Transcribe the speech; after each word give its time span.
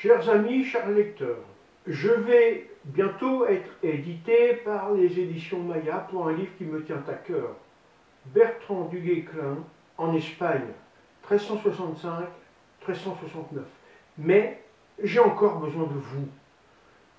Chers 0.00 0.30
amis, 0.30 0.62
chers 0.62 0.88
lecteurs, 0.90 1.42
je 1.84 2.10
vais 2.10 2.70
bientôt 2.84 3.44
être 3.46 3.68
édité 3.82 4.54
par 4.64 4.92
les 4.92 5.18
éditions 5.18 5.58
Maya 5.58 6.06
pour 6.08 6.28
un 6.28 6.34
livre 6.34 6.52
qui 6.56 6.62
me 6.62 6.84
tient 6.84 7.02
à 7.08 7.14
cœur. 7.14 7.56
Bertrand 8.26 8.84
Duguay-Clin, 8.84 9.56
en 9.96 10.14
Espagne, 10.14 10.68
1365-1369. 11.28 12.26
Mais 14.18 14.62
j'ai 15.02 15.18
encore 15.18 15.58
besoin 15.58 15.88
de 15.88 15.98
vous. 15.98 16.28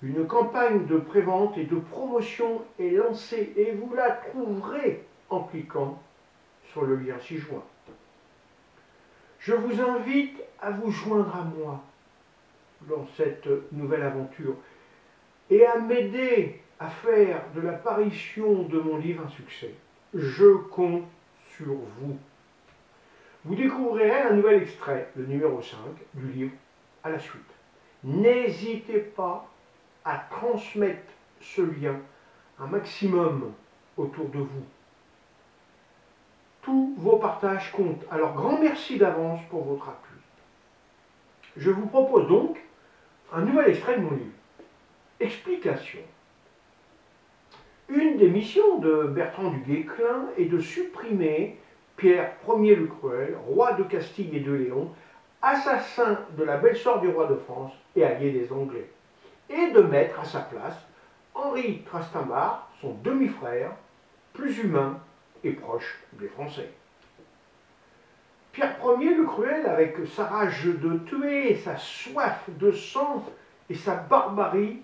Une 0.00 0.26
campagne 0.26 0.86
de 0.86 0.96
prévente 0.96 1.58
et 1.58 1.64
de 1.64 1.76
promotion 1.76 2.62
est 2.78 2.92
lancée 2.92 3.52
et 3.56 3.72
vous 3.72 3.94
la 3.94 4.10
trouverez 4.10 5.04
en 5.28 5.40
cliquant 5.42 6.02
sur 6.72 6.84
le 6.84 6.96
lien 6.96 7.18
ci-joint. 7.20 7.64
Je 9.38 9.52
vous 9.52 9.82
invite 9.82 10.42
à 10.62 10.70
vous 10.70 10.90
joindre 10.90 11.36
à 11.36 11.42
moi 11.42 11.84
dans 12.82 13.06
cette 13.16 13.48
nouvelle 13.72 14.02
aventure 14.02 14.56
et 15.50 15.66
à 15.66 15.78
m'aider 15.78 16.60
à 16.78 16.88
faire 16.88 17.42
de 17.54 17.60
l'apparition 17.60 18.62
de 18.62 18.80
mon 18.80 18.96
livre 18.96 19.24
un 19.26 19.28
succès. 19.28 19.74
Je 20.14 20.56
compte 20.70 21.04
sur 21.56 21.74
vous. 21.74 22.18
Vous 23.44 23.54
découvrirez 23.54 24.22
un 24.22 24.34
nouvel 24.34 24.62
extrait, 24.62 25.10
le 25.16 25.26
numéro 25.26 25.60
5 25.60 25.78
du 26.14 26.32
livre, 26.32 26.52
à 27.04 27.10
la 27.10 27.18
suite. 27.18 27.42
N'hésitez 28.04 29.00
pas 29.00 29.46
à 30.04 30.18
transmettre 30.30 31.12
ce 31.40 31.62
lien 31.62 31.96
un 32.58 32.66
maximum 32.66 33.52
autour 33.96 34.28
de 34.28 34.38
vous. 34.38 34.64
Tous 36.62 36.94
vos 36.98 37.16
partages 37.16 37.72
comptent. 37.72 38.04
Alors 38.10 38.34
grand 38.34 38.58
merci 38.58 38.98
d'avance 38.98 39.40
pour 39.48 39.64
votre 39.64 39.88
appui. 39.88 40.20
Je 41.56 41.70
vous 41.70 41.86
propose 41.86 42.28
donc 42.28 42.58
un 43.32 43.42
nouvel 43.42 43.70
extrait 43.70 43.96
de 43.96 44.02
mon 44.02 44.10
livre. 44.10 44.32
Explication. 45.20 46.00
Une 47.88 48.16
des 48.16 48.28
missions 48.28 48.78
de 48.78 49.04
Bertrand 49.04 49.50
du 49.50 49.60
Guesclin 49.60 50.28
est 50.38 50.46
de 50.46 50.60
supprimer 50.60 51.58
Pierre 51.96 52.32
Ier 52.48 52.76
le 52.76 52.86
Cruel, 52.86 53.36
roi 53.46 53.72
de 53.74 53.82
Castille 53.82 54.36
et 54.36 54.40
de 54.40 54.52
Léon, 54.52 54.90
assassin 55.42 56.18
de 56.36 56.44
la 56.44 56.56
belle-sœur 56.56 57.00
du 57.00 57.08
roi 57.08 57.26
de 57.26 57.36
France 57.36 57.72
et 57.96 58.04
allié 58.04 58.30
des 58.30 58.52
Anglais, 58.52 58.88
et 59.48 59.70
de 59.72 59.80
mettre 59.80 60.20
à 60.20 60.24
sa 60.24 60.40
place 60.40 60.78
Henri 61.34 61.82
Trastamar, 61.86 62.70
son 62.80 62.94
demi-frère, 63.02 63.72
plus 64.32 64.58
humain 64.58 64.98
et 65.44 65.52
proche 65.52 65.98
des 66.14 66.28
Français. 66.28 66.70
Pierre 68.52 68.76
Ier 68.98 69.14
le 69.14 69.24
Cruel, 69.24 69.66
avec 69.66 69.96
sa 70.14 70.24
rage 70.24 70.64
de 70.64 70.98
tuer, 70.98 71.54
sa 71.56 71.76
soif 71.76 72.42
de 72.48 72.72
sang 72.72 73.24
et 73.68 73.74
sa 73.74 73.94
barbarie, 73.94 74.82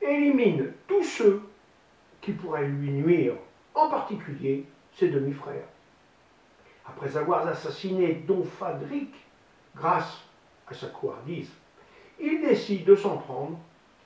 élimine 0.00 0.72
tous 0.86 1.02
ceux 1.02 1.42
qui 2.20 2.32
pourraient 2.32 2.68
lui 2.68 2.90
nuire, 2.90 3.34
en 3.74 3.88
particulier 3.88 4.64
ses 4.94 5.08
demi-frères. 5.08 5.66
Après 6.86 7.16
avoir 7.16 7.46
assassiné 7.48 8.22
Don 8.26 8.44
Fadric, 8.44 9.12
grâce 9.74 10.22
à 10.68 10.74
sa 10.74 10.86
couardise, 10.86 11.50
il 12.20 12.40
décide 12.40 12.84
de 12.84 12.94
s'en 12.94 13.16
prendre 13.18 13.58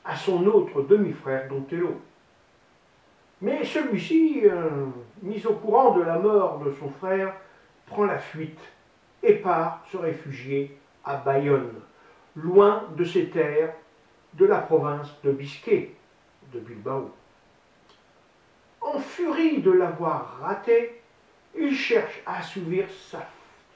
à 0.05 0.17
son 0.17 0.47
autre 0.47 0.83
demi-frère 0.83 1.49
Don 1.49 1.61
Tello. 1.63 2.01
Mais 3.43 3.65
celui-ci, 3.65 4.43
euh, 4.45 4.87
mis 5.23 5.45
au 5.47 5.55
courant 5.55 5.97
de 5.97 6.03
la 6.03 6.19
mort 6.19 6.59
de 6.65 6.73
son 6.73 6.91
frère, 6.91 7.35
prend 7.91 8.05
la 8.05 8.19
fuite 8.19 8.61
et 9.23 9.35
part 9.35 9.85
se 9.91 9.97
réfugier 9.97 10.79
à 11.05 11.17
Bayonne, 11.17 11.75
loin 12.37 12.85
de 12.97 13.05
ses 13.05 13.29
terres 13.29 13.75
de 14.35 14.47
la 14.47 14.59
province 14.59 15.09
de 15.23 15.33
Biscay, 15.33 15.95
de 16.53 16.61
Bilbao. 16.61 17.11
En 18.81 18.99
furie 18.99 19.61
de 19.61 19.73
l'avoir 19.73 20.39
raté, 20.41 21.03
il 21.55 21.75
cherche 21.75 22.23
à 22.25 22.39
assouvir 22.39 22.87
sa 23.11 23.27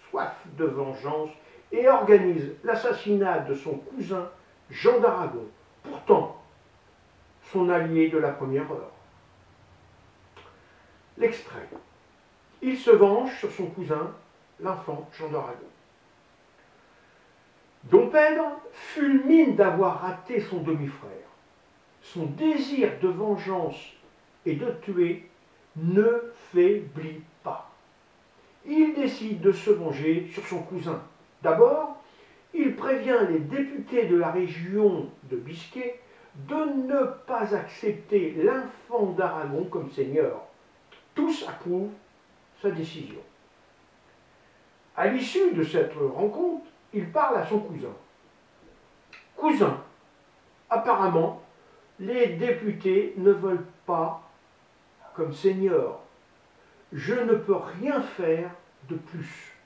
soif 0.08 0.34
de 0.56 0.64
vengeance 0.64 1.30
et 1.72 1.88
organise 1.88 2.52
l'assassinat 2.62 3.40
de 3.40 3.54
son 3.54 3.78
cousin 3.78 4.30
Jean 4.70 5.00
d'Aragon, 5.00 5.46
pourtant 5.82 6.40
son 7.52 7.68
allié 7.68 8.08
de 8.08 8.18
la 8.18 8.30
première 8.30 8.70
heure. 8.70 8.92
L'extrait. 11.18 11.68
Il 12.66 12.78
se 12.78 12.90
venge 12.90 13.38
sur 13.40 13.52
son 13.52 13.66
cousin, 13.66 14.10
l'enfant 14.58 15.06
Jean 15.18 15.28
d'Aragon. 15.28 15.68
Pedro 17.90 18.46
fulmine 18.72 19.54
d'avoir 19.54 20.00
raté 20.00 20.40
son 20.40 20.62
demi-frère. 20.62 21.10
Son 22.00 22.24
désir 22.24 22.92
de 23.02 23.08
vengeance 23.08 23.76
et 24.46 24.54
de 24.54 24.70
tuer 24.80 25.28
ne 25.76 26.32
faiblit 26.52 27.20
pas. 27.42 27.70
Il 28.64 28.94
décide 28.94 29.42
de 29.42 29.52
se 29.52 29.70
venger 29.70 30.30
sur 30.32 30.46
son 30.46 30.62
cousin. 30.62 31.02
D'abord, 31.42 32.02
il 32.54 32.76
prévient 32.76 33.26
les 33.28 33.40
députés 33.40 34.06
de 34.06 34.16
la 34.16 34.30
région 34.30 35.10
de 35.24 35.36
Biscay 35.36 36.00
de 36.48 36.88
ne 36.88 37.04
pas 37.26 37.54
accepter 37.54 38.34
l'infant 38.42 39.12
d'Aragon 39.12 39.64
comme 39.64 39.90
seigneur. 39.90 40.40
Tous 41.14 41.46
approuvent 41.46 41.90
décision. 42.70 43.20
À 44.96 45.08
l'issue 45.08 45.52
de 45.52 45.64
cette 45.64 45.94
rencontre, 45.94 46.66
il 46.92 47.10
parle 47.10 47.38
à 47.38 47.46
son 47.46 47.58
cousin. 47.58 47.94
Cousin, 49.36 49.80
apparemment, 50.70 51.42
les 51.98 52.28
députés 52.36 53.14
ne 53.16 53.32
veulent 53.32 53.66
pas 53.86 54.22
comme 55.14 55.32
seigneur. 55.32 56.00
Je 56.92 57.14
ne 57.14 57.34
peux 57.34 57.56
rien 57.56 58.00
faire 58.00 58.50
de 58.88 58.96
plus. 58.96 59.56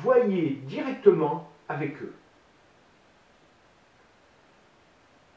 Voyez 0.00 0.60
directement 0.66 1.50
avec 1.68 2.00
eux. 2.02 2.14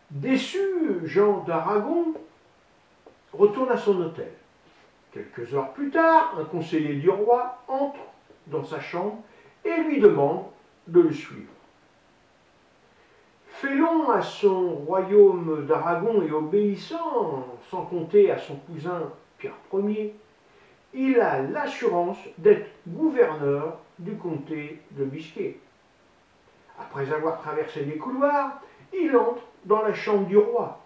Déçu, 0.09 0.59
Jean 1.03 1.43
d'Aragon 1.43 2.13
retourne 3.33 3.69
à 3.69 3.77
son 3.77 3.99
hôtel. 4.01 4.31
Quelques 5.12 5.53
heures 5.53 5.72
plus 5.72 5.90
tard, 5.90 6.35
un 6.40 6.44
conseiller 6.45 6.95
du 6.95 7.09
roi 7.09 7.62
entre 7.68 8.00
dans 8.47 8.63
sa 8.63 8.79
chambre 8.79 9.18
et 9.63 9.84
lui 9.84 10.00
demande 10.00 10.44
de 10.88 11.01
le 11.01 11.12
suivre. 11.12 11.51
Félon 13.47 14.09
à 14.09 14.22
son 14.22 14.75
royaume 14.75 15.66
d'Aragon 15.66 16.22
et 16.22 16.31
obéissant, 16.31 17.47
sans 17.72 17.85
compter 17.85 18.29
à 18.31 18.38
son 18.38 18.56
cousin 18.56 19.12
Pierre 19.40 19.56
Ier, 19.73 20.13
il 20.94 21.19
a 21.19 21.41
l'assurance 21.41 22.18
d'être 22.38 22.69
gouverneur 22.88 23.79
du 24.00 24.16
comté 24.16 24.81
de 24.91 25.06
Biscay. 25.06 25.57
Après 26.79 27.12
avoir 27.12 27.41
traversé 27.41 27.84
les 27.84 27.97
couloirs, 27.97 28.62
il 28.94 29.16
entre 29.18 29.41
dans 29.66 29.81
la 29.81 29.94
chambre 29.94 30.28
du 30.28 30.38
roi. 30.38 30.79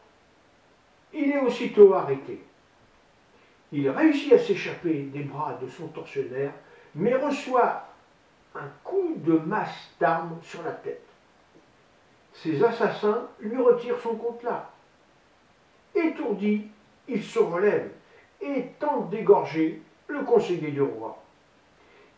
Il 1.14 1.30
est 1.30 1.42
aussitôt 1.42 1.94
arrêté. 1.94 2.42
Il 3.72 3.90
réussit 3.90 4.34
à 4.34 4.40
s'échapper 4.40 5.04
des 5.04 5.24
bras 5.24 5.58
de 5.62 5.68
son 5.68 5.88
tortionnaire, 5.88 6.52
mais 6.96 7.14
reçoit 7.16 7.88
un 8.56 8.68
coup 8.84 9.14
de 9.18 9.34
masse 9.34 9.90
d'armes 10.00 10.38
sur 10.44 10.62
la 10.64 10.72
tête. 10.72 11.06
Ses 12.34 12.64
assassins 12.64 13.28
lui 13.40 13.62
retirent 13.62 14.00
son 14.00 14.16
compte-là. 14.16 14.70
Étourdi, 15.96 16.68
il 17.08 17.24
se 17.24 17.40
relève 17.40 17.92
et 18.42 18.68
tente 18.80 19.09
d'égorger 19.09 19.82
le 20.08 20.24
conseiller 20.24 20.72
du 20.72 20.82
roi. 20.82 21.22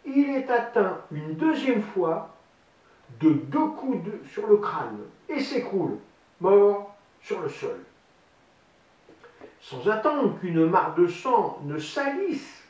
Il 0.06 0.30
est 0.30 0.50
atteint 0.50 1.02
une 1.12 1.36
deuxième 1.36 1.82
fois 1.82 2.36
de 3.20 3.30
deux 3.32 3.68
coups 3.68 4.10
sur 4.32 4.48
le 4.48 4.58
crâne 4.58 5.00
et 5.30 5.40
s'écroule, 5.40 5.98
mort 6.40 6.96
sur 7.22 7.42
le 7.42 7.50
sol. 7.50 7.80
Sans 9.60 9.88
attendre 9.90 10.40
qu'une 10.40 10.66
mare 10.66 10.96
de 10.96 11.08
sang 11.08 11.60
ne 11.64 11.78
salisse 11.78 12.64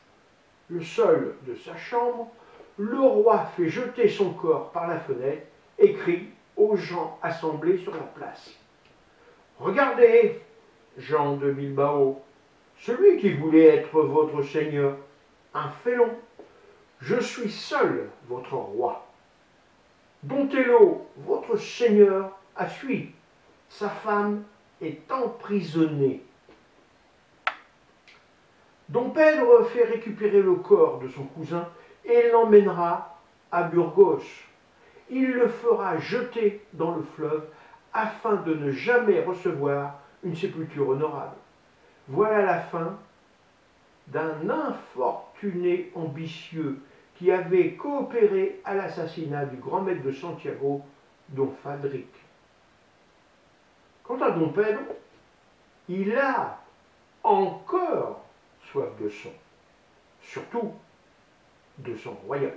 le 0.69 0.81
sol 0.81 1.35
de 1.47 1.55
sa 1.55 1.75
chambre, 1.75 2.29
le 2.77 2.99
roi 2.99 3.45
fait 3.57 3.69
jeter 3.69 4.07
son 4.07 4.31
corps 4.33 4.71
par 4.71 4.87
la 4.87 4.99
fenêtre 4.99 5.45
et 5.77 5.93
crie 5.93 6.29
aux 6.55 6.75
gens 6.75 7.17
assemblés 7.21 7.77
sur 7.77 7.93
la 7.93 8.01
place. 8.01 8.51
Regardez, 9.59 10.41
Jean 10.97 11.37
de 11.37 11.51
Bilbao, 11.51 12.21
celui 12.79 13.17
qui 13.19 13.31
voulait 13.33 13.67
être 13.67 14.01
votre 14.01 14.41
seigneur, 14.43 14.97
un 15.53 15.69
félon. 15.83 16.09
Je 16.99 17.19
suis 17.19 17.51
seul 17.51 18.09
votre 18.27 18.55
roi. 18.55 19.05
Dontello, 20.23 21.07
votre 21.17 21.57
seigneur, 21.57 22.37
a 22.55 22.65
fui. 22.65 23.11
Sa 23.69 23.89
femme 23.89 24.43
est 24.81 25.11
emprisonnée. 25.11 26.23
Don 28.93 29.09
Pedro 29.09 29.63
fait 29.63 29.85
récupérer 29.85 30.39
le 30.39 30.53
corps 30.53 30.99
de 30.99 31.07
son 31.07 31.23
cousin 31.23 31.67
et 32.05 32.29
l'emmènera 32.29 33.17
à 33.51 33.63
Burgos. 33.63 34.21
Il 35.09 35.31
le 35.31 35.47
fera 35.47 35.97
jeter 35.97 36.63
dans 36.73 36.95
le 36.95 37.01
fleuve 37.01 37.43
afin 37.91 38.35
de 38.35 38.53
ne 38.53 38.69
jamais 38.69 39.21
recevoir 39.21 39.95
une 40.23 40.35
sépulture 40.35 40.89
honorable. 40.89 41.35
Voilà 42.07 42.43
la 42.43 42.59
fin 42.59 42.99
d'un 44.09 44.47
infortuné 44.47 45.91
ambitieux 45.95 46.79
qui 47.15 47.31
avait 47.31 47.73
coopéré 47.73 48.61
à 48.63 48.75
l'assassinat 48.75 49.45
du 49.45 49.55
grand 49.57 49.81
maître 49.81 50.03
de 50.03 50.11
Santiago, 50.11 50.83
Don 51.29 51.51
Fadric. 51.63 52.13
Quant 54.03 54.21
à 54.21 54.29
Don 54.29 54.49
Pedro, 54.49 54.83
il 55.89 56.15
a 56.15 56.59
encore 57.23 58.12
de 59.03 59.09
sang, 59.09 59.33
surtout 60.21 60.73
de 61.79 61.95
sang 61.95 62.19
royal. 62.25 62.55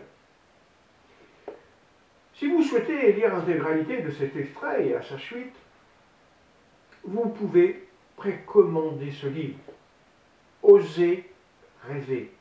Si 2.34 2.48
vous 2.48 2.62
souhaitez 2.62 3.12
lire 3.12 3.34
l'intégralité 3.34 4.02
de 4.02 4.10
cet 4.10 4.36
extrait 4.36 4.86
et 4.86 4.94
à 4.94 5.02
sa 5.02 5.18
suite, 5.18 5.56
vous 7.02 7.28
pouvez 7.30 7.88
précommander 8.16 9.10
ce 9.10 9.26
livre. 9.26 9.58
Osez 10.62 11.30
rêver. 11.88 12.32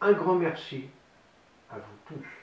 Un 0.00 0.12
grand 0.12 0.36
merci 0.36 0.84
à 1.70 1.78
vous 1.78 2.14
tous. 2.14 2.35